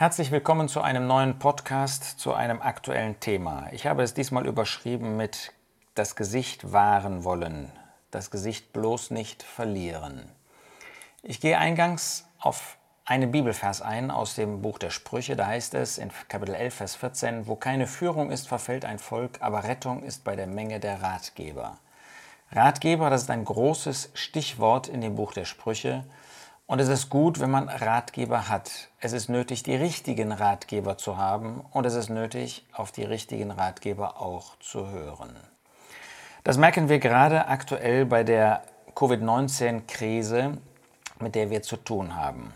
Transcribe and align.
Herzlich 0.00 0.30
willkommen 0.30 0.66
zu 0.70 0.80
einem 0.80 1.06
neuen 1.06 1.38
Podcast 1.38 2.18
zu 2.18 2.32
einem 2.32 2.62
aktuellen 2.62 3.20
Thema. 3.20 3.66
Ich 3.70 3.86
habe 3.86 4.02
es 4.02 4.14
diesmal 4.14 4.46
überschrieben 4.46 5.18
mit 5.18 5.52
das 5.94 6.16
Gesicht 6.16 6.72
wahren 6.72 7.22
wollen, 7.22 7.70
das 8.10 8.30
Gesicht 8.30 8.72
bloß 8.72 9.10
nicht 9.10 9.42
verlieren. 9.42 10.22
Ich 11.22 11.38
gehe 11.38 11.58
eingangs 11.58 12.24
auf 12.38 12.78
einen 13.04 13.30
Bibelvers 13.30 13.82
ein 13.82 14.10
aus 14.10 14.36
dem 14.36 14.62
Buch 14.62 14.78
der 14.78 14.88
Sprüche. 14.88 15.36
Da 15.36 15.48
heißt 15.48 15.74
es 15.74 15.98
in 15.98 16.10
Kapitel 16.28 16.54
11, 16.54 16.74
Vers 16.74 16.94
14, 16.94 17.46
wo 17.46 17.56
keine 17.56 17.86
Führung 17.86 18.30
ist, 18.30 18.48
verfällt 18.48 18.86
ein 18.86 18.98
Volk, 18.98 19.42
aber 19.42 19.64
Rettung 19.64 20.02
ist 20.02 20.24
bei 20.24 20.34
der 20.34 20.46
Menge 20.46 20.80
der 20.80 21.02
Ratgeber. 21.02 21.76
Ratgeber, 22.52 23.10
das 23.10 23.24
ist 23.24 23.30
ein 23.30 23.44
großes 23.44 24.12
Stichwort 24.14 24.88
in 24.88 25.02
dem 25.02 25.14
Buch 25.14 25.34
der 25.34 25.44
Sprüche. 25.44 26.04
Und 26.70 26.78
es 26.78 26.88
ist 26.88 27.10
gut, 27.10 27.40
wenn 27.40 27.50
man 27.50 27.68
Ratgeber 27.68 28.48
hat. 28.48 28.70
Es 29.00 29.12
ist 29.12 29.28
nötig, 29.28 29.64
die 29.64 29.74
richtigen 29.74 30.30
Ratgeber 30.30 30.96
zu 30.96 31.16
haben 31.16 31.64
und 31.72 31.84
es 31.84 31.94
ist 31.94 32.10
nötig, 32.10 32.64
auf 32.72 32.92
die 32.92 33.02
richtigen 33.02 33.50
Ratgeber 33.50 34.22
auch 34.22 34.56
zu 34.60 34.86
hören. 34.86 35.34
Das 36.44 36.58
merken 36.58 36.88
wir 36.88 37.00
gerade 37.00 37.48
aktuell 37.48 38.06
bei 38.06 38.22
der 38.22 38.62
Covid-19-Krise, 38.94 40.58
mit 41.18 41.34
der 41.34 41.50
wir 41.50 41.62
zu 41.62 41.74
tun 41.76 42.14
haben. 42.14 42.52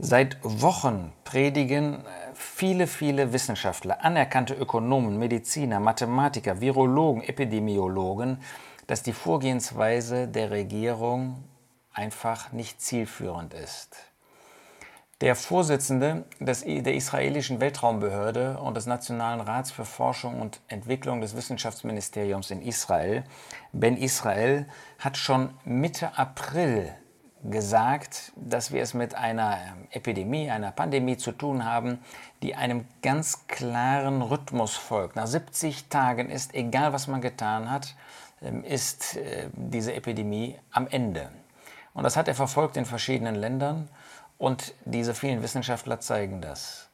Seit 0.00 0.38
Wochen 0.42 1.12
predigen 1.22 2.04
viele, 2.34 2.88
viele 2.88 3.32
Wissenschaftler, 3.32 4.04
anerkannte 4.04 4.54
Ökonomen, 4.54 5.16
Mediziner, 5.16 5.78
Mathematiker, 5.78 6.60
Virologen, 6.60 7.22
Epidemiologen, 7.22 8.40
dass 8.88 9.04
die 9.04 9.12
Vorgehensweise 9.12 10.26
der 10.26 10.50
Regierung 10.50 11.44
einfach 11.98 12.52
nicht 12.52 12.80
zielführend 12.80 13.54
ist. 13.54 13.96
Der 15.20 15.34
Vorsitzende 15.34 16.24
des, 16.38 16.62
der 16.62 16.94
israelischen 16.94 17.60
Weltraumbehörde 17.60 18.58
und 18.58 18.76
des 18.76 18.86
Nationalen 18.86 19.40
Rats 19.40 19.72
für 19.72 19.84
Forschung 19.84 20.40
und 20.40 20.60
Entwicklung 20.68 21.20
des 21.20 21.36
Wissenschaftsministeriums 21.36 22.52
in 22.52 22.62
Israel, 22.62 23.24
Ben 23.72 23.96
Israel, 23.96 24.66
hat 25.00 25.16
schon 25.16 25.50
Mitte 25.64 26.16
April 26.16 26.94
gesagt, 27.42 28.32
dass 28.36 28.70
wir 28.70 28.80
es 28.80 28.94
mit 28.94 29.16
einer 29.16 29.58
Epidemie, 29.90 30.50
einer 30.50 30.70
Pandemie 30.70 31.16
zu 31.16 31.32
tun 31.32 31.64
haben, 31.64 31.98
die 32.42 32.54
einem 32.54 32.84
ganz 33.02 33.48
klaren 33.48 34.22
Rhythmus 34.22 34.76
folgt. 34.76 35.16
Nach 35.16 35.26
70 35.26 35.88
Tagen 35.88 36.30
ist, 36.30 36.54
egal 36.54 36.92
was 36.92 37.08
man 37.08 37.20
getan 37.20 37.72
hat, 37.72 37.96
ähm, 38.40 38.62
ist 38.62 39.16
äh, 39.16 39.48
diese 39.52 39.94
Epidemie 39.94 40.56
am 40.70 40.86
Ende. 40.86 41.28
Und 41.94 42.04
das 42.04 42.16
hat 42.16 42.28
er 42.28 42.34
verfolgt 42.34 42.76
in 42.76 42.84
verschiedenen 42.84 43.34
Ländern 43.34 43.88
und 44.38 44.74
diese 44.84 45.14
vielen 45.14 45.42
Wissenschaftler 45.42 46.00
zeigen 46.00 46.40
das. 46.40 46.88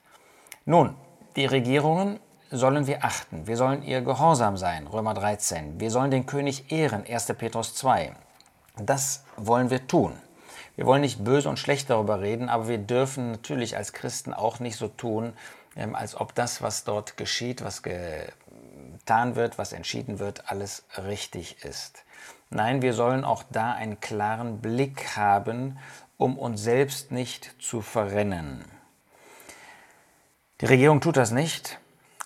Nun, 0.64 0.96
die 1.36 1.46
Regierungen 1.46 2.20
sollen 2.50 2.86
wir 2.86 3.04
achten. 3.04 3.46
Wir 3.46 3.56
sollen 3.56 3.82
ihr 3.82 4.00
gehorsam 4.00 4.56
sein, 4.56 4.86
Römer 4.86 5.14
13. 5.14 5.80
Wir 5.80 5.90
sollen 5.90 6.10
den 6.10 6.26
König 6.26 6.70
ehren, 6.72 7.04
1. 7.06 7.26
Petrus 7.36 7.74
2. 7.74 8.12
Das 8.76 9.24
wollen 9.36 9.70
wir 9.70 9.86
tun. 9.86 10.12
Wir 10.76 10.86
wollen 10.86 11.02
nicht 11.02 11.22
böse 11.22 11.48
und 11.48 11.58
schlecht 11.58 11.90
darüber 11.90 12.20
reden, 12.20 12.48
aber 12.48 12.68
wir 12.68 12.78
dürfen 12.78 13.32
natürlich 13.32 13.76
als 13.76 13.92
Christen 13.92 14.34
auch 14.34 14.58
nicht 14.58 14.76
so 14.76 14.88
tun, 14.88 15.32
ähm, 15.76 15.94
als 15.94 16.16
ob 16.20 16.34
das, 16.34 16.62
was 16.62 16.84
dort 16.84 17.16
geschieht, 17.16 17.62
was 17.62 17.82
getan 19.04 19.36
wird, 19.36 19.58
was 19.58 19.74
entschieden 19.74 20.18
wird, 20.18 20.50
alles 20.50 20.84
richtig 20.96 21.62
ist. 21.62 22.04
Nein, 22.48 22.80
wir 22.80 22.94
sollen 22.94 23.22
auch 23.22 23.42
da 23.50 23.72
einen 23.72 24.00
klaren 24.00 24.62
Blick 24.62 25.14
haben, 25.14 25.78
um 26.16 26.38
uns 26.38 26.62
selbst 26.62 27.12
nicht 27.12 27.54
zu 27.60 27.82
verrennen. 27.82 28.64
Die 30.62 30.66
Regierung 30.66 31.02
tut 31.02 31.18
das 31.18 31.32
nicht 31.32 31.78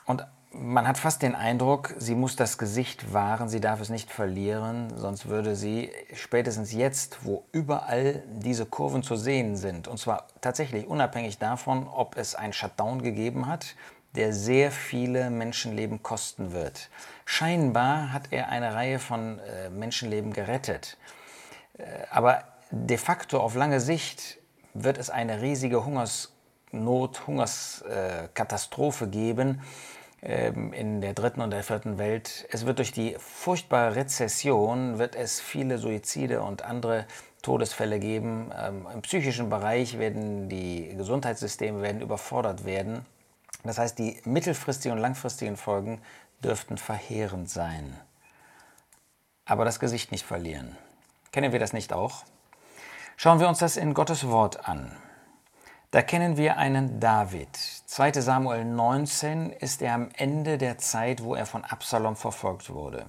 und 0.06 0.24
man 0.52 0.86
hat 0.86 0.98
fast 0.98 1.22
den 1.22 1.34
Eindruck, 1.34 1.94
sie 1.98 2.14
muss 2.14 2.36
das 2.36 2.58
Gesicht 2.58 3.12
wahren, 3.12 3.48
sie 3.48 3.60
darf 3.60 3.80
es 3.80 3.90
nicht 3.90 4.10
verlieren, 4.12 4.96
sonst 4.96 5.28
würde 5.28 5.56
sie 5.56 5.90
spätestens 6.14 6.72
jetzt, 6.72 7.24
wo 7.24 7.44
überall 7.50 8.22
diese 8.28 8.66
Kurven 8.66 9.02
zu 9.02 9.16
sehen 9.16 9.56
sind, 9.56 9.88
und 9.88 9.98
zwar 9.98 10.28
tatsächlich 10.40 10.86
unabhängig 10.86 11.38
davon, 11.38 11.88
ob 11.88 12.16
es 12.16 12.34
einen 12.34 12.52
Shutdown 12.52 13.02
gegeben 13.02 13.46
hat, 13.46 13.74
der 14.16 14.32
sehr 14.32 14.70
viele 14.70 15.30
Menschenleben 15.30 16.02
kosten 16.02 16.52
wird. 16.52 16.88
Scheinbar 17.24 18.12
hat 18.12 18.28
er 18.30 18.48
eine 18.48 18.74
Reihe 18.74 18.98
von 18.98 19.38
äh, 19.38 19.70
Menschenleben 19.70 20.32
gerettet. 20.32 20.96
Äh, 21.76 21.84
aber 22.10 22.44
de 22.70 22.96
facto 22.96 23.38
auf 23.40 23.54
lange 23.54 23.80
Sicht 23.80 24.38
wird 24.74 24.98
es 24.98 25.10
eine 25.10 25.42
riesige 25.42 25.84
Hungersnot, 25.84 27.26
Hungerskatastrophe 27.26 29.08
geben 29.08 29.60
ähm, 30.22 30.72
in 30.72 31.00
der 31.00 31.14
dritten 31.14 31.40
und 31.40 31.50
der 31.50 31.62
vierten 31.62 31.98
Welt. 31.98 32.46
Es 32.50 32.66
wird 32.66 32.78
durch 32.78 32.92
die 32.92 33.16
furchtbare 33.18 33.94
Rezession, 33.96 34.98
wird 34.98 35.14
es 35.14 35.40
viele 35.40 35.78
Suizide 35.78 36.42
und 36.42 36.62
andere 36.62 37.06
Todesfälle 37.42 38.00
geben. 38.00 38.50
Ähm, 38.58 38.86
Im 38.92 39.02
psychischen 39.02 39.48
Bereich 39.48 39.98
werden 39.98 40.48
die 40.48 40.94
Gesundheitssysteme 40.96 41.82
werden 41.82 42.00
überfordert 42.00 42.64
werden. 42.64 43.06
Das 43.64 43.78
heißt, 43.78 43.98
die 43.98 44.20
mittelfristigen 44.24 44.96
und 44.96 45.02
langfristigen 45.02 45.56
Folgen 45.56 46.00
dürften 46.42 46.78
verheerend 46.78 47.50
sein. 47.50 47.98
Aber 49.44 49.64
das 49.64 49.80
Gesicht 49.80 50.12
nicht 50.12 50.24
verlieren. 50.24 50.76
Kennen 51.32 51.52
wir 51.52 51.58
das 51.58 51.72
nicht 51.72 51.92
auch? 51.92 52.24
Schauen 53.16 53.40
wir 53.40 53.48
uns 53.48 53.58
das 53.58 53.76
in 53.76 53.94
Gottes 53.94 54.28
Wort 54.28 54.68
an. 54.68 54.92
Da 55.90 56.02
kennen 56.02 56.36
wir 56.36 56.58
einen 56.58 57.00
David. 57.00 57.48
2 57.56 58.12
Samuel 58.12 58.64
19 58.64 59.50
ist 59.52 59.80
er 59.80 59.94
am 59.94 60.10
Ende 60.14 60.58
der 60.58 60.78
Zeit, 60.78 61.22
wo 61.22 61.34
er 61.34 61.46
von 61.46 61.64
Absalom 61.64 62.14
verfolgt 62.14 62.70
wurde. 62.70 63.06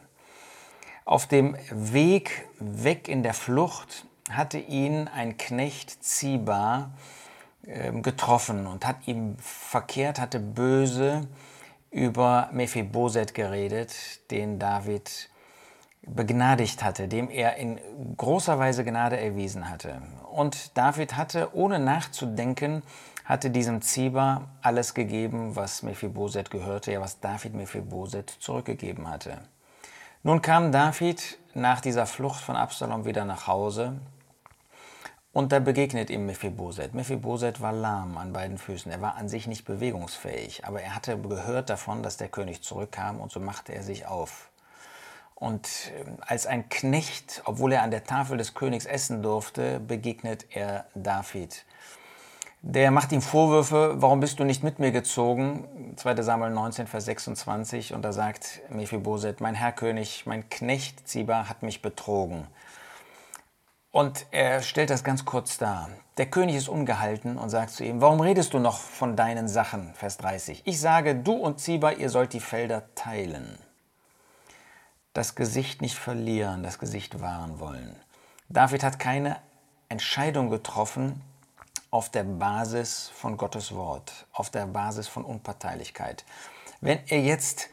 Auf 1.03 1.27
dem 1.27 1.57
Weg 1.71 2.47
weg 2.59 3.07
in 3.07 3.21
der 3.21 3.33
Flucht 3.33 4.05
hatte 4.31 4.59
ihn 4.59 5.07
ein 5.09 5.37
Knecht 5.37 6.03
Ziba 6.03 6.91
getroffen 8.01 8.65
und 8.65 8.85
hat 8.85 9.07
ihm 9.07 9.37
verkehrt, 9.39 10.19
hatte 10.19 10.39
böse 10.39 11.27
über 11.91 12.49
Mephiboset 12.51 13.33
geredet, 13.33 13.93
den 14.31 14.59
David 14.59 15.29
begnadigt 16.01 16.83
hatte, 16.83 17.07
dem 17.07 17.29
er 17.29 17.57
in 17.57 17.79
großer 18.17 18.57
Weise 18.57 18.83
Gnade 18.83 19.19
erwiesen 19.19 19.69
hatte. 19.69 20.01
Und 20.31 20.77
David 20.77 21.15
hatte, 21.15 21.55
ohne 21.55 21.79
nachzudenken, 21.79 22.83
hatte 23.25 23.51
diesem 23.51 23.81
Ziba 23.81 24.47
alles 24.61 24.93
gegeben, 24.95 25.55
was 25.55 25.83
Mephiboset 25.83 26.49
gehörte, 26.49 26.91
ja, 26.91 27.01
was 27.01 27.19
David 27.19 27.53
Mephiboset 27.53 28.29
zurückgegeben 28.39 29.07
hatte. 29.09 29.37
Nun 30.23 30.41
kam 30.41 30.71
David 30.71 31.37
nach 31.53 31.81
dieser 31.81 32.05
Flucht 32.05 32.41
von 32.41 32.55
Absalom 32.55 33.05
wieder 33.05 33.25
nach 33.25 33.45
Hause 33.45 33.99
und 35.31 35.51
da 35.51 35.59
begegnet 35.59 36.09
ihm 36.09 36.25
Mephiboset. 36.25 36.93
Mephiboset 36.93 37.61
war 37.61 37.73
lahm 37.73 38.17
an 38.17 38.33
beiden 38.33 38.57
Füßen. 38.57 38.91
Er 38.91 39.01
war 39.01 39.15
an 39.15 39.29
sich 39.29 39.47
nicht 39.47 39.65
bewegungsfähig, 39.65 40.65
aber 40.65 40.81
er 40.81 40.95
hatte 40.95 41.17
gehört 41.19 41.69
davon, 41.69 42.01
dass 42.01 42.17
der 42.17 42.29
König 42.29 42.63
zurückkam 42.63 43.19
und 43.19 43.31
so 43.31 43.39
machte 43.39 43.73
er 43.73 43.83
sich 43.83 44.07
auf. 44.07 44.49
Und 45.35 45.91
ähm, 45.97 46.17
als 46.19 46.47
ein 46.47 46.67
Knecht, 46.69 47.43
obwohl 47.45 47.71
er 47.73 47.83
an 47.83 47.91
der 47.91 48.03
Tafel 48.03 48.37
des 48.37 48.53
Königs 48.53 48.85
essen 48.85 49.23
durfte, 49.23 49.79
begegnet 49.79 50.45
er 50.49 50.85
David. 50.95 51.65
Der 52.61 52.91
macht 52.91 53.13
ihm 53.13 53.21
Vorwürfe, 53.21 53.93
warum 54.01 54.19
bist 54.19 54.37
du 54.39 54.43
nicht 54.43 54.63
mit 54.63 54.79
mir 54.79 54.91
gezogen? 54.91 55.93
2 55.95 56.21
Samuel 56.23 56.51
19, 56.51 56.87
Vers 56.87 57.05
26. 57.05 57.93
Und 57.93 58.01
da 58.01 58.11
sagt 58.11 58.59
Mephiboset, 58.69 59.39
mein 59.39 59.55
Herr 59.55 59.71
König, 59.71 60.25
mein 60.25 60.49
Knecht 60.49 61.07
Ziba 61.07 61.47
hat 61.47 61.63
mich 61.63 61.81
betrogen. 61.81 62.47
Und 63.91 64.27
er 64.31 64.61
stellt 64.61 64.91
das 64.91 65.03
ganz 65.03 65.25
kurz 65.25 65.57
dar. 65.57 65.89
Der 66.17 66.29
König 66.29 66.55
ist 66.55 66.69
ungehalten 66.69 67.37
und 67.37 67.49
sagt 67.49 67.71
zu 67.71 67.83
ihm, 67.83 68.01
warum 68.01 68.21
redest 68.21 68.53
du 68.53 68.59
noch 68.59 68.77
von 68.77 69.15
deinen 69.15 69.47
Sachen? 69.47 69.93
Vers 69.95 70.17
30. 70.17 70.63
Ich 70.65 70.79
sage, 70.79 71.15
du 71.15 71.33
und 71.33 71.59
Ziba, 71.59 71.91
ihr 71.91 72.09
sollt 72.09 72.33
die 72.33 72.39
Felder 72.39 72.83
teilen. 72.93 73.57
Das 75.13 75.33
Gesicht 75.33 75.81
nicht 75.81 75.97
verlieren, 75.97 76.61
das 76.61 76.77
Gesicht 76.77 77.19
wahren 77.19 77.59
wollen. 77.59 77.95
David 78.47 78.83
hat 78.83 78.99
keine 78.99 79.37
Entscheidung 79.87 80.49
getroffen 80.49 81.21
auf 81.89 82.09
der 82.09 82.23
Basis 82.23 83.09
von 83.15 83.37
Gottes 83.37 83.73
Wort, 83.73 84.27
auf 84.31 84.51
der 84.51 84.67
Basis 84.67 85.07
von 85.07 85.25
Unparteilichkeit. 85.25 86.25
Wenn 86.79 86.99
er 87.07 87.21
jetzt 87.21 87.69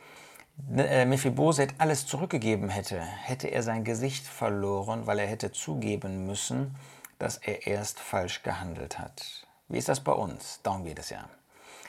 Mephiboset 0.69 1.75
alles 1.79 2.07
zurückgegeben 2.07 2.71
hätte, 2.71 3.01
hätte 3.01 3.49
er 3.49 3.63
sein 3.63 3.85
Gesicht 3.85 4.27
verloren, 4.27 5.07
weil 5.07 5.19
er 5.19 5.27
hätte 5.27 5.53
zugeben 5.53 6.27
müssen, 6.27 6.75
dass 7.19 7.37
er 7.37 7.67
erst 7.67 8.01
falsch 8.01 8.43
gehandelt 8.43 8.99
hat. 8.99 9.47
Wie 9.69 9.79
ist 9.79 9.89
das 9.89 10.01
bei 10.01 10.13
uns? 10.13 10.61
Darum 10.63 10.85
geht 10.85 10.99
es 10.99 11.11
ja. 11.11 11.29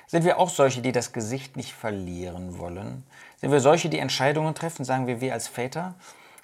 Sind 0.07 0.23
wir 0.23 0.39
auch 0.39 0.49
solche, 0.49 0.81
die 0.81 0.91
das 0.91 1.11
Gesicht 1.11 1.57
nicht 1.57 1.73
verlieren 1.73 2.59
wollen? 2.59 3.05
Sind 3.37 3.51
wir 3.51 3.59
solche, 3.59 3.89
die 3.89 3.99
Entscheidungen 3.99 4.55
treffen, 4.55 4.85
sagen 4.85 5.07
wir 5.07 5.21
wir 5.21 5.33
als 5.33 5.47
Väter? 5.47 5.95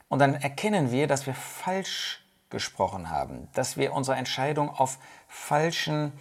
Und 0.09 0.19
dann 0.19 0.35
erkennen 0.35 0.91
wir, 0.91 1.07
dass 1.07 1.25
wir 1.25 1.33
falsch 1.33 2.25
gesprochen 2.49 3.09
haben, 3.09 3.47
dass 3.53 3.77
wir 3.77 3.93
unsere 3.93 4.17
Entscheidung 4.17 4.69
auf 4.69 4.99
falschen 5.27 6.11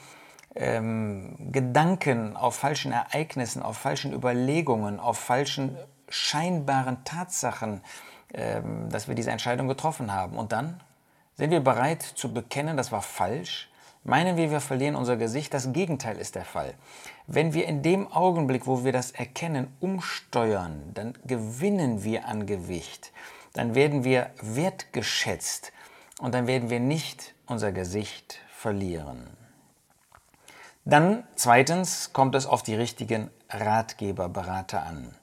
ähm, 0.54 1.36
Gedanken, 1.52 2.36
auf 2.36 2.56
falschen 2.56 2.92
Ereignissen, 2.92 3.62
auf 3.62 3.76
falschen 3.76 4.12
Überlegungen, 4.12 5.00
auf 5.00 5.18
falschen 5.18 5.76
scheinbaren 6.12 7.04
Tatsachen, 7.04 7.80
ähm, 8.34 8.88
dass 8.90 9.08
wir 9.08 9.14
diese 9.14 9.30
Entscheidung 9.30 9.68
getroffen 9.68 10.12
haben. 10.12 10.36
Und 10.36 10.52
dann 10.52 10.80
sind 11.36 11.50
wir 11.50 11.60
bereit 11.60 12.02
zu 12.02 12.32
bekennen, 12.32 12.76
das 12.76 12.92
war 12.92 13.02
falsch. 13.02 13.68
Meinen 14.04 14.36
wir, 14.36 14.50
wir 14.50 14.60
verlieren 14.60 14.96
unser 14.96 15.16
Gesicht? 15.16 15.54
Das 15.54 15.72
Gegenteil 15.72 16.18
ist 16.18 16.34
der 16.34 16.44
Fall. 16.44 16.74
Wenn 17.26 17.54
wir 17.54 17.66
in 17.66 17.82
dem 17.82 18.10
Augenblick, 18.10 18.66
wo 18.66 18.84
wir 18.84 18.92
das 18.92 19.12
erkennen, 19.12 19.74
umsteuern, 19.80 20.90
dann 20.94 21.14
gewinnen 21.24 22.02
wir 22.02 22.26
an 22.26 22.46
Gewicht. 22.46 23.12
Dann 23.52 23.74
werden 23.74 24.02
wir 24.02 24.30
wertgeschätzt 24.40 25.72
und 26.18 26.34
dann 26.34 26.46
werden 26.46 26.68
wir 26.68 26.80
nicht 26.80 27.34
unser 27.46 27.70
Gesicht 27.70 28.40
verlieren. 28.48 29.28
Dann 30.84 31.24
zweitens 31.36 32.12
kommt 32.12 32.34
es 32.34 32.46
auf 32.46 32.64
die 32.64 32.74
richtigen 32.74 33.30
Ratgeber, 33.48 34.28
Berater 34.28 34.82
an. 34.82 35.14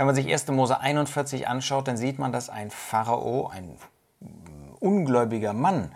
Wenn 0.00 0.06
man 0.06 0.14
sich 0.14 0.32
1. 0.32 0.48
Mose 0.48 0.80
41 0.80 1.46
anschaut, 1.46 1.86
dann 1.86 1.98
sieht 1.98 2.18
man, 2.18 2.32
dass 2.32 2.48
ein 2.48 2.70
Pharao, 2.70 3.48
ein 3.48 3.76
ungläubiger 4.78 5.52
Mann, 5.52 5.92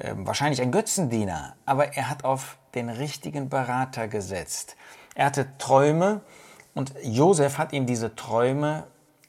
ähm, 0.00 0.26
wahrscheinlich 0.26 0.60
ein 0.60 0.72
Götzendiener, 0.72 1.54
aber 1.64 1.94
er 1.94 2.10
hat 2.10 2.24
auf 2.24 2.58
den 2.74 2.88
richtigen 2.88 3.48
Berater 3.48 4.08
gesetzt. 4.08 4.74
Er 5.14 5.26
hatte 5.26 5.46
Träume 5.58 6.22
und 6.74 6.92
Josef 7.04 7.56
hat 7.56 7.72
ihm 7.72 7.86
diese 7.86 8.16
Träume 8.16 8.82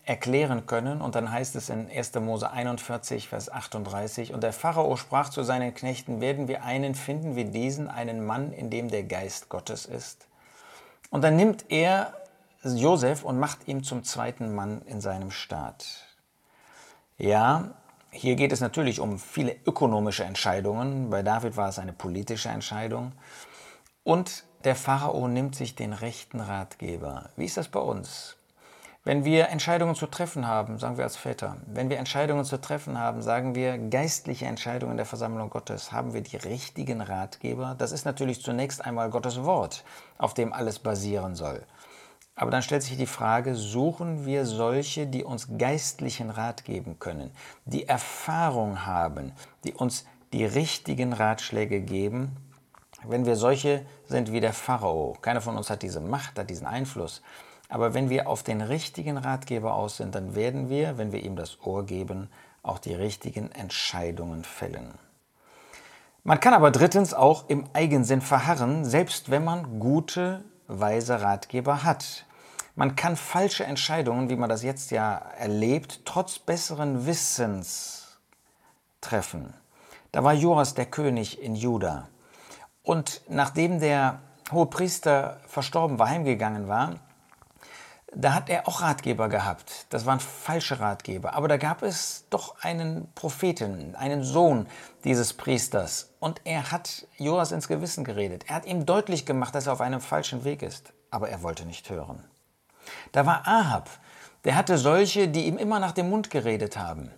erklären 0.03 0.65
können. 0.65 0.99
Und 0.99 1.13
dann 1.13 1.31
heißt 1.31 1.55
es 1.55 1.69
in 1.69 1.87
1. 1.87 2.15
Mose 2.15 2.49
41, 2.49 3.29
Vers 3.29 3.51
38, 3.51 4.33
und 4.33 4.41
der 4.41 4.51
Pharao 4.51 4.95
sprach 4.95 5.29
zu 5.29 5.43
seinen 5.43 5.75
Knechten, 5.75 6.21
werden 6.21 6.47
wir 6.47 6.63
einen 6.63 6.95
finden 6.95 7.35
wie 7.35 7.45
diesen, 7.45 7.87
einen 7.87 8.25
Mann, 8.25 8.51
in 8.51 8.71
dem 8.71 8.89
der 8.89 9.03
Geist 9.03 9.49
Gottes 9.49 9.85
ist? 9.85 10.25
Und 11.11 11.23
dann 11.23 11.35
nimmt 11.35 11.65
er 11.69 12.13
Josef 12.63 13.23
und 13.23 13.39
macht 13.39 13.67
ihn 13.67 13.83
zum 13.83 14.03
zweiten 14.03 14.53
Mann 14.53 14.81
in 14.83 15.01
seinem 15.01 15.31
Staat. 15.31 16.05
Ja, 17.17 17.71
hier 18.11 18.35
geht 18.35 18.51
es 18.51 18.61
natürlich 18.61 18.99
um 18.99 19.19
viele 19.19 19.55
ökonomische 19.65 20.23
Entscheidungen. 20.23 21.09
Bei 21.09 21.23
David 21.23 21.57
war 21.57 21.69
es 21.69 21.79
eine 21.79 21.93
politische 21.93 22.49
Entscheidung. 22.49 23.11
Und 24.03 24.43
der 24.63 24.75
Pharao 24.75 25.27
nimmt 25.27 25.55
sich 25.55 25.75
den 25.75 25.93
rechten 25.93 26.39
Ratgeber. 26.39 27.29
Wie 27.35 27.45
ist 27.45 27.57
das 27.57 27.67
bei 27.67 27.79
uns? 27.79 28.37
Wenn 29.07 29.23
wir 29.23 29.47
Entscheidungen 29.47 29.95
zu 29.95 30.07
treffen 30.07 30.47
haben, 30.47 30.79
sagen 30.79 30.97
wir 30.97 31.05
als 31.05 31.15
Väter, 31.15 31.55
wenn 31.65 31.89
wir 31.89 31.97
Entscheidungen 31.97 32.43
zu 32.43 32.59
treffen 32.59 32.99
haben, 32.99 33.21
sagen 33.21 33.55
wir 33.55 33.77
geistliche 33.77 34.47
Entscheidungen 34.47 34.97
der 34.97 35.05
Versammlung 35.05 35.49
Gottes, 35.49 35.93
haben 35.93 36.13
wir 36.13 36.19
die 36.19 36.35
richtigen 36.35 36.99
Ratgeber? 36.99 37.75
Das 37.77 37.93
ist 37.93 38.03
natürlich 38.03 38.41
zunächst 38.41 38.83
einmal 38.83 39.09
Gottes 39.09 39.43
Wort, 39.45 39.85
auf 40.17 40.33
dem 40.33 40.51
alles 40.51 40.79
basieren 40.79 41.35
soll. 41.35 41.63
Aber 42.39 42.51
dann 42.51 42.61
stellt 42.61 42.83
sich 42.83 42.97
die 42.97 43.07
Frage, 43.07 43.55
suchen 43.55 44.27
wir 44.27 44.45
solche, 44.45 45.07
die 45.07 45.23
uns 45.23 45.57
geistlichen 45.57 46.29
Rat 46.29 46.63
geben 46.65 46.99
können, 46.99 47.31
die 47.65 47.87
Erfahrung 47.87 48.85
haben, 48.85 49.31
die 49.63 49.73
uns 49.73 50.05
die 50.31 50.45
richtigen 50.45 51.13
Ratschläge 51.13 51.81
geben? 51.81 52.37
Wenn 53.03 53.25
wir 53.25 53.35
solche 53.35 53.85
sind 54.05 54.31
wie 54.31 54.39
der 54.39 54.53
Pharao, 54.53 55.17
keiner 55.19 55.41
von 55.41 55.57
uns 55.57 55.71
hat 55.71 55.81
diese 55.81 55.99
Macht, 55.99 56.37
hat 56.37 56.51
diesen 56.51 56.67
Einfluss, 56.67 57.23
aber 57.69 57.95
wenn 57.95 58.11
wir 58.11 58.27
auf 58.27 58.43
den 58.43 58.61
richtigen 58.61 59.17
Ratgeber 59.17 59.73
aus 59.73 59.97
sind, 59.97 60.13
dann 60.13 60.35
werden 60.35 60.69
wir, 60.69 60.99
wenn 60.99 61.11
wir 61.11 61.23
ihm 61.23 61.35
das 61.35 61.57
Ohr 61.63 61.87
geben, 61.87 62.29
auch 62.61 62.77
die 62.77 62.93
richtigen 62.93 63.51
Entscheidungen 63.51 64.43
fällen. 64.43 64.93
Man 66.23 66.39
kann 66.39 66.53
aber 66.53 66.69
drittens 66.69 67.15
auch 67.15 67.49
im 67.49 67.65
Eigensinn 67.73 68.21
verharren, 68.21 68.85
selbst 68.85 69.31
wenn 69.31 69.43
man 69.43 69.79
gute, 69.79 70.43
weise 70.67 71.21
Ratgeber 71.21 71.83
hat. 71.83 72.25
Man 72.75 72.95
kann 72.95 73.15
falsche 73.15 73.63
Entscheidungen, 73.63 74.29
wie 74.29 74.35
man 74.35 74.49
das 74.49 74.63
jetzt 74.63 74.91
ja 74.91 75.17
erlebt, 75.37 76.01
trotz 76.05 76.39
besseren 76.39 77.05
Wissens 77.05 78.19
treffen. 79.01 79.53
Da 80.11 80.23
war 80.23 80.33
Joas 80.33 80.73
der 80.73 80.85
König 80.85 81.41
in 81.41 81.55
Juda. 81.55 82.07
Und 82.83 83.21
nachdem 83.27 83.79
der 83.79 84.19
hohe 84.51 84.67
Priester 84.67 85.41
verstorben 85.47 85.99
war, 85.99 86.09
heimgegangen 86.09 86.67
war, 86.67 86.95
da 88.13 88.33
hat 88.33 88.49
er 88.49 88.67
auch 88.67 88.81
Ratgeber 88.81 89.27
gehabt. 89.27 89.85
Das 89.89 90.05
waren 90.05 90.19
falsche 90.19 90.79
Ratgeber. 90.79 91.33
Aber 91.33 91.47
da 91.47 91.57
gab 91.57 91.83
es 91.83 92.25
doch 92.29 92.55
einen 92.61 93.11
Propheten, 93.15 93.95
einen 93.95 94.23
Sohn 94.23 94.67
dieses 95.03 95.33
Priesters. 95.33 96.13
Und 96.19 96.41
er 96.45 96.71
hat 96.71 97.05
Joas 97.17 97.51
ins 97.51 97.67
Gewissen 97.67 98.03
geredet. 98.03 98.45
Er 98.47 98.55
hat 98.55 98.65
ihm 98.65 98.85
deutlich 98.85 99.25
gemacht, 99.25 99.53
dass 99.53 99.67
er 99.67 99.73
auf 99.73 99.81
einem 99.81 100.01
falschen 100.01 100.43
Weg 100.45 100.61
ist. 100.61 100.93
Aber 101.11 101.29
er 101.29 101.43
wollte 101.43 101.65
nicht 101.65 101.89
hören. 101.89 102.23
Da 103.11 103.25
war 103.25 103.45
Ahab. 103.45 103.89
Der 104.45 104.55
hatte 104.55 104.77
solche, 104.77 105.27
die 105.27 105.45
ihm 105.45 105.57
immer 105.57 105.79
nach 105.79 105.91
dem 105.91 106.09
Mund 106.09 106.29
geredet 106.29 106.77
haben. 106.77 107.11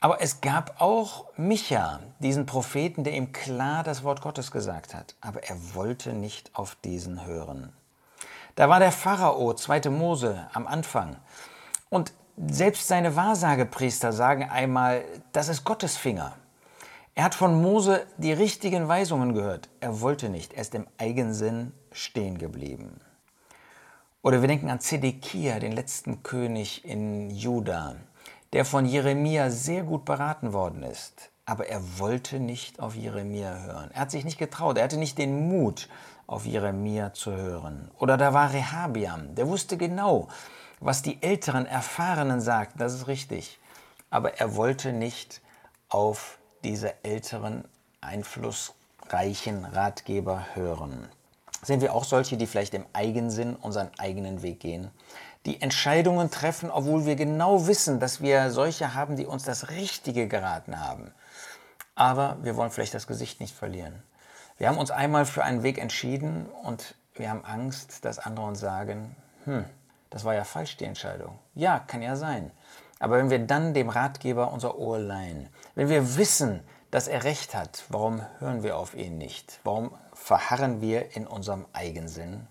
Aber 0.00 0.20
es 0.20 0.40
gab 0.40 0.80
auch 0.80 1.26
Micha, 1.36 2.00
diesen 2.18 2.46
Propheten, 2.46 3.04
der 3.04 3.14
ihm 3.14 3.32
klar 3.32 3.82
das 3.82 4.02
Wort 4.02 4.22
Gottes 4.22 4.50
gesagt 4.50 4.94
hat. 4.94 5.14
Aber 5.20 5.44
er 5.44 5.74
wollte 5.74 6.12
nicht 6.12 6.54
auf 6.54 6.76
diesen 6.76 7.24
hören. 7.24 7.72
Da 8.58 8.68
war 8.68 8.80
der 8.80 8.90
Pharao, 8.90 9.54
2. 9.54 9.88
Mose, 9.88 10.48
am 10.52 10.66
Anfang. 10.66 11.14
Und 11.90 12.12
selbst 12.36 12.88
seine 12.88 13.14
Wahrsagepriester 13.14 14.12
sagen 14.12 14.50
einmal, 14.50 15.04
das 15.30 15.48
ist 15.48 15.62
Gottes 15.62 15.96
Finger. 15.96 16.34
Er 17.14 17.22
hat 17.22 17.36
von 17.36 17.62
Mose 17.62 18.04
die 18.16 18.32
richtigen 18.32 18.88
Weisungen 18.88 19.32
gehört. 19.32 19.68
Er 19.78 20.00
wollte 20.00 20.28
nicht, 20.28 20.54
er 20.54 20.62
ist 20.62 20.74
im 20.74 20.88
Eigensinn 20.98 21.72
stehen 21.92 22.36
geblieben. 22.36 23.00
Oder 24.22 24.40
wir 24.40 24.48
denken 24.48 24.70
an 24.70 24.80
Zedekia, 24.80 25.60
den 25.60 25.70
letzten 25.70 26.24
König 26.24 26.84
in 26.84 27.30
Juda, 27.30 27.94
der 28.52 28.64
von 28.64 28.86
Jeremia 28.86 29.50
sehr 29.50 29.84
gut 29.84 30.04
beraten 30.04 30.52
worden 30.52 30.82
ist. 30.82 31.30
Aber 31.44 31.68
er 31.68 31.80
wollte 32.00 32.40
nicht 32.40 32.80
auf 32.80 32.96
Jeremia 32.96 33.56
hören. 33.60 33.92
Er 33.94 34.00
hat 34.00 34.10
sich 34.10 34.24
nicht 34.24 34.36
getraut, 34.36 34.78
er 34.78 34.84
hatte 34.84 34.98
nicht 34.98 35.16
den 35.16 35.48
Mut, 35.48 35.88
auf 36.28 36.44
Jeremia 36.44 37.12
zu 37.14 37.32
hören. 37.32 37.90
Oder 37.98 38.16
da 38.16 38.32
war 38.32 38.52
Rehabiam, 38.52 39.34
der 39.34 39.48
wusste 39.48 39.76
genau, 39.76 40.28
was 40.78 41.02
die 41.02 41.20
älteren 41.22 41.66
Erfahrenen 41.66 42.40
sagten, 42.40 42.78
das 42.78 42.94
ist 42.94 43.08
richtig. 43.08 43.58
Aber 44.10 44.38
er 44.38 44.54
wollte 44.54 44.92
nicht 44.92 45.40
auf 45.88 46.38
diese 46.62 47.02
älteren, 47.02 47.64
einflussreichen 48.00 49.64
Ratgeber 49.64 50.46
hören. 50.54 51.08
Sind 51.62 51.80
wir 51.80 51.94
auch 51.94 52.04
solche, 52.04 52.36
die 52.36 52.46
vielleicht 52.46 52.74
im 52.74 52.86
Eigensinn 52.92 53.56
unseren 53.56 53.90
eigenen 53.98 54.42
Weg 54.42 54.60
gehen? 54.60 54.90
Die 55.46 55.60
Entscheidungen 55.62 56.30
treffen, 56.30 56.70
obwohl 56.70 57.06
wir 57.06 57.16
genau 57.16 57.66
wissen, 57.66 58.00
dass 58.00 58.20
wir 58.20 58.50
solche 58.50 58.94
haben, 58.94 59.16
die 59.16 59.26
uns 59.26 59.44
das 59.44 59.70
Richtige 59.70 60.28
geraten 60.28 60.78
haben. 60.78 61.10
Aber 61.94 62.36
wir 62.42 62.54
wollen 62.54 62.70
vielleicht 62.70 62.94
das 62.94 63.06
Gesicht 63.06 63.40
nicht 63.40 63.56
verlieren. 63.56 64.02
Wir 64.58 64.68
haben 64.68 64.78
uns 64.78 64.90
einmal 64.90 65.24
für 65.24 65.44
einen 65.44 65.62
Weg 65.62 65.78
entschieden 65.78 66.46
und 66.64 66.96
wir 67.14 67.30
haben 67.30 67.44
Angst, 67.44 68.04
dass 68.04 68.18
andere 68.18 68.46
uns 68.46 68.58
sagen, 68.58 69.14
hm, 69.44 69.64
das 70.10 70.24
war 70.24 70.34
ja 70.34 70.42
falsch 70.42 70.76
die 70.76 70.84
Entscheidung. 70.84 71.38
Ja, 71.54 71.78
kann 71.78 72.02
ja 72.02 72.16
sein. 72.16 72.50
Aber 72.98 73.18
wenn 73.18 73.30
wir 73.30 73.38
dann 73.38 73.72
dem 73.72 73.88
Ratgeber 73.88 74.52
unser 74.52 74.76
Ohr 74.76 74.98
leihen, 74.98 75.48
wenn 75.76 75.88
wir 75.88 76.16
wissen, 76.16 76.60
dass 76.90 77.06
er 77.06 77.22
recht 77.22 77.54
hat, 77.54 77.84
warum 77.88 78.22
hören 78.40 78.64
wir 78.64 78.76
auf 78.76 78.94
ihn 78.94 79.16
nicht? 79.16 79.60
Warum 79.62 79.92
verharren 80.12 80.80
wir 80.80 81.14
in 81.14 81.26
unserem 81.28 81.66
Eigensinn? 81.72 82.48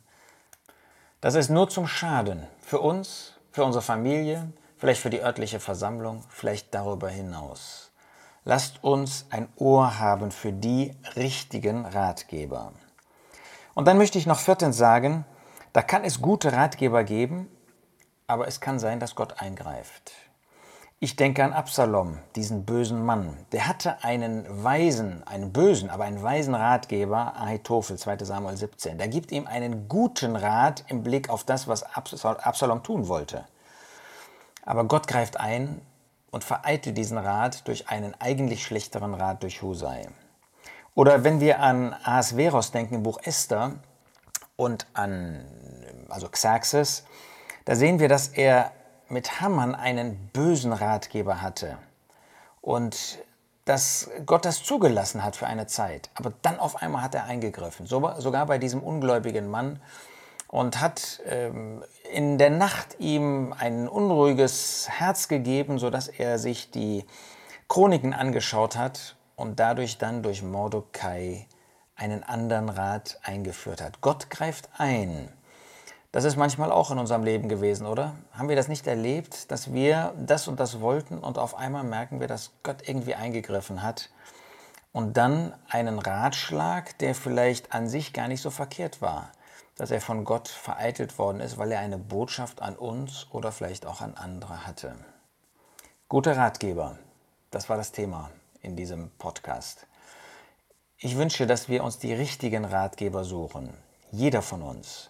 Das 1.19 1.35
ist 1.35 1.49
nur 1.49 1.69
zum 1.69 1.87
Schaden 1.87 2.47
für 2.61 2.79
uns, 2.79 3.33
für 3.51 3.65
unsere 3.65 3.81
Familie, 3.81 4.53
vielleicht 4.77 5.01
für 5.01 5.09
die 5.09 5.21
örtliche 5.21 5.59
Versammlung, 5.59 6.23
vielleicht 6.29 6.73
darüber 6.73 7.09
hinaus. 7.09 7.91
Lasst 8.49 8.81
uns 8.81 9.25
ein 9.29 9.49
Ohr 9.57 9.99
haben 9.99 10.31
für 10.31 10.53
die 10.53 10.95
richtigen 11.17 11.85
Ratgeber. 11.85 12.71
Und 13.73 13.89
dann 13.89 13.97
möchte 13.97 14.17
ich 14.17 14.25
noch 14.25 14.39
viertens 14.39 14.77
sagen, 14.77 15.25
da 15.73 15.81
kann 15.81 16.05
es 16.05 16.21
gute 16.21 16.53
Ratgeber 16.53 17.03
geben, 17.03 17.49
aber 18.25 18.47
es 18.47 18.61
kann 18.61 18.79
sein, 18.79 19.01
dass 19.01 19.15
Gott 19.15 19.41
eingreift. 19.41 20.13
Ich 21.01 21.17
denke 21.17 21.43
an 21.43 21.51
Absalom, 21.51 22.19
diesen 22.37 22.63
bösen 22.63 23.03
Mann. 23.03 23.35
Der 23.51 23.67
hatte 23.67 24.01
einen 24.05 24.45
weisen, 24.63 25.27
einen 25.27 25.51
bösen, 25.51 25.89
aber 25.89 26.05
einen 26.05 26.23
weisen 26.23 26.55
Ratgeber, 26.55 27.33
Ahitophel, 27.35 27.97
2 27.97 28.23
Samuel 28.23 28.55
17. 28.55 28.97
Der 28.97 29.09
gibt 29.09 29.33
ihm 29.33 29.45
einen 29.45 29.89
guten 29.89 30.37
Rat 30.37 30.85
im 30.87 31.03
Blick 31.03 31.29
auf 31.29 31.43
das, 31.43 31.67
was 31.67 31.83
Absalom 31.83 32.81
tun 32.81 33.09
wollte. 33.09 33.43
Aber 34.65 34.85
Gott 34.85 35.05
greift 35.05 35.37
ein 35.37 35.81
und 36.37 36.43
vereitelt 36.43 36.95
diesen 36.95 37.17
Rat 37.17 37.67
durch 37.67 37.89
einen 37.89 38.13
eigentlich 38.19 38.63
schlechteren 38.63 39.15
Rat 39.15 39.41
durch 39.41 39.63
Husai. 39.63 40.07
Oder 40.93 41.23
wenn 41.23 41.39
wir 41.39 41.61
an 41.61 41.95
Ahasveros 42.03 42.69
denken 42.69 42.93
im 42.93 43.01
Buch 43.01 43.17
Esther 43.23 43.71
und 44.55 44.85
an 44.93 45.43
also 46.09 46.29
Xerxes, 46.29 47.05
da 47.65 47.75
sehen 47.75 47.97
wir, 47.97 48.07
dass 48.07 48.27
er 48.27 48.71
mit 49.09 49.41
Hammern 49.41 49.73
einen 49.73 50.29
bösen 50.31 50.73
Ratgeber 50.73 51.41
hatte. 51.41 51.79
Und 52.61 53.17
dass 53.65 54.07
Gott 54.27 54.45
das 54.45 54.63
zugelassen 54.63 55.23
hat 55.23 55.35
für 55.35 55.47
eine 55.47 55.65
Zeit. 55.65 56.11
Aber 56.13 56.33
dann 56.43 56.59
auf 56.59 56.83
einmal 56.83 57.01
hat 57.01 57.15
er 57.15 57.23
eingegriffen, 57.23 57.87
sogar 57.87 58.45
bei 58.45 58.59
diesem 58.59 58.83
ungläubigen 58.83 59.49
Mann 59.49 59.81
und 60.49 60.81
hat 60.81 61.19
ähm, 61.25 61.83
in 62.11 62.37
der 62.37 62.49
Nacht 62.49 62.99
ihm 62.99 63.53
ein 63.57 63.87
unruhiges 63.87 64.87
Herz 64.89 65.27
gegeben, 65.27 65.79
sodass 65.79 66.07
er 66.07 66.39
sich 66.39 66.71
die 66.71 67.05
Chroniken 67.67 68.13
angeschaut 68.13 68.75
hat 68.75 69.15
und 69.35 69.59
dadurch 69.59 69.97
dann 69.97 70.23
durch 70.23 70.43
Mordecai 70.43 71.47
einen 71.95 72.23
anderen 72.23 72.69
Rat 72.69 73.19
eingeführt 73.23 73.81
hat. 73.81 74.01
Gott 74.01 74.29
greift 74.29 74.69
ein. 74.77 75.31
Das 76.11 76.23
ist 76.23 76.37
manchmal 76.37 76.71
auch 76.71 76.89
in 76.91 76.99
unserem 76.99 77.23
Leben 77.23 77.49
gewesen, 77.49 77.85
oder? 77.85 78.15
Haben 78.31 78.49
wir 78.49 78.55
das 78.55 78.69
nicht 78.69 78.87
erlebt, 78.87 79.51
dass 79.51 79.73
wir 79.73 80.13
das 80.17 80.47
und 80.47 80.59
das 80.59 80.79
wollten 80.79 81.19
und 81.19 81.37
auf 81.37 81.55
einmal 81.55 81.83
merken 81.83 82.19
wir, 82.19 82.27
dass 82.27 82.51
Gott 82.63 82.87
irgendwie 82.87 83.15
eingegriffen 83.15 83.83
hat 83.83 84.09
und 84.93 85.17
dann 85.17 85.53
einen 85.69 85.99
Ratschlag, 85.99 86.97
der 86.99 87.13
vielleicht 87.13 87.73
an 87.73 87.87
sich 87.87 88.13
gar 88.13 88.27
nicht 88.27 88.41
so 88.41 88.49
verkehrt 88.49 89.01
war, 89.01 89.31
dass 89.77 89.91
er 89.91 90.01
von 90.01 90.25
Gott 90.25 90.47
vereitelt 90.47 91.17
worden 91.17 91.39
ist, 91.39 91.57
weil 91.57 91.71
er 91.71 91.79
eine 91.79 91.97
Botschaft 91.97 92.61
an 92.61 92.75
uns 92.75 93.27
oder 93.31 93.51
vielleicht 93.51 93.85
auch 93.85 94.01
an 94.01 94.15
andere 94.15 94.65
hatte. 94.65 94.95
Guter 96.09 96.35
Ratgeber, 96.37 96.97
das 97.51 97.69
war 97.69 97.77
das 97.77 97.91
Thema 97.91 98.31
in 98.61 98.75
diesem 98.75 99.11
Podcast. 99.17 99.87
Ich 100.97 101.15
wünsche, 101.17 101.47
dass 101.47 101.69
wir 101.69 101.83
uns 101.83 101.99
die 101.99 102.13
richtigen 102.13 102.65
Ratgeber 102.65 103.23
suchen, 103.23 103.73
jeder 104.11 104.41
von 104.41 104.61
uns 104.61 105.09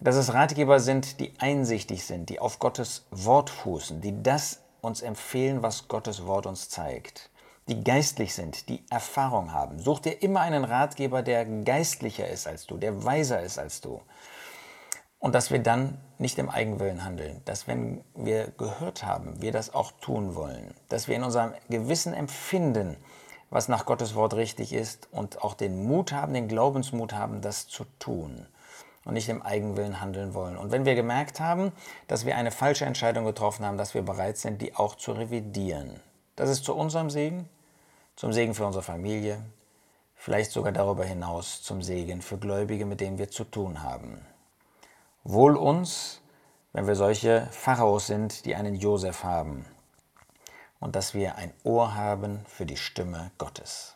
dass 0.00 0.16
es 0.16 0.32
Ratgeber 0.34 0.80
sind, 0.80 1.20
die 1.20 1.32
einsichtig 1.38 2.04
sind, 2.04 2.28
die 2.28 2.38
auf 2.38 2.58
Gottes 2.58 3.06
Wort 3.10 3.50
fußen, 3.50 4.00
die 4.00 4.22
das 4.22 4.60
uns 4.80 5.02
empfehlen, 5.02 5.62
was 5.62 5.88
Gottes 5.88 6.26
Wort 6.26 6.46
uns 6.46 6.68
zeigt, 6.68 7.30
die 7.68 7.82
geistlich 7.82 8.34
sind, 8.34 8.68
die 8.68 8.84
Erfahrung 8.90 9.52
haben. 9.52 9.78
Such 9.78 10.00
dir 10.00 10.22
immer 10.22 10.40
einen 10.40 10.64
Ratgeber, 10.64 11.22
der 11.22 11.44
geistlicher 11.44 12.28
ist 12.28 12.46
als 12.46 12.66
du, 12.66 12.76
der 12.76 13.04
weiser 13.04 13.42
ist 13.42 13.58
als 13.58 13.80
du. 13.80 14.00
Und 15.18 15.34
dass 15.34 15.50
wir 15.50 15.58
dann 15.58 15.98
nicht 16.18 16.38
im 16.38 16.50
Eigenwillen 16.50 17.04
handeln, 17.04 17.40
dass 17.44 17.66
wenn 17.66 18.04
wir 18.14 18.48
gehört 18.58 19.04
haben, 19.04 19.40
wir 19.40 19.50
das 19.50 19.74
auch 19.74 19.92
tun 20.00 20.34
wollen, 20.34 20.74
dass 20.88 21.08
wir 21.08 21.16
in 21.16 21.24
unserem 21.24 21.52
Gewissen 21.68 22.12
empfinden, 22.12 22.96
was 23.50 23.68
nach 23.68 23.86
Gottes 23.86 24.14
Wort 24.14 24.34
richtig 24.34 24.72
ist 24.72 25.08
und 25.10 25.42
auch 25.42 25.54
den 25.54 25.84
Mut 25.86 26.12
haben, 26.12 26.34
den 26.34 26.48
Glaubensmut 26.48 27.12
haben, 27.12 27.40
das 27.40 27.66
zu 27.66 27.84
tun 27.98 28.46
und 29.04 29.14
nicht 29.14 29.28
im 29.28 29.40
Eigenwillen 29.40 30.00
handeln 30.00 30.34
wollen. 30.34 30.56
Und 30.56 30.72
wenn 30.72 30.84
wir 30.84 30.94
gemerkt 30.94 31.40
haben, 31.40 31.72
dass 32.08 32.26
wir 32.26 32.36
eine 32.36 32.50
falsche 32.50 32.84
Entscheidung 32.84 33.24
getroffen 33.24 33.64
haben, 33.64 33.78
dass 33.78 33.94
wir 33.94 34.02
bereit 34.02 34.36
sind, 34.36 34.60
die 34.60 34.74
auch 34.74 34.96
zu 34.96 35.12
revidieren. 35.12 36.00
Das 36.34 36.50
ist 36.50 36.64
zu 36.64 36.74
unserem 36.74 37.08
Segen, 37.08 37.48
zum 38.16 38.32
Segen 38.32 38.54
für 38.54 38.66
unsere 38.66 38.82
Familie, 38.82 39.42
vielleicht 40.14 40.50
sogar 40.50 40.72
darüber 40.72 41.04
hinaus 41.04 41.62
zum 41.62 41.82
Segen 41.82 42.22
für 42.22 42.38
Gläubige, 42.38 42.86
mit 42.86 43.00
denen 43.00 43.18
wir 43.18 43.30
zu 43.30 43.44
tun 43.44 43.82
haben. 43.82 44.26
Wohl 45.22 45.56
uns, 45.56 46.20
wenn 46.72 46.86
wir 46.86 46.94
solche 46.94 47.46
Pharaos 47.50 48.06
sind, 48.06 48.44
die 48.46 48.54
einen 48.54 48.74
Josef 48.74 49.22
haben 49.22 49.66
und 50.80 50.96
dass 50.96 51.14
wir 51.14 51.36
ein 51.36 51.52
Ohr 51.62 51.94
haben 51.94 52.44
für 52.46 52.66
die 52.66 52.76
Stimme 52.76 53.30
Gottes. 53.38 53.95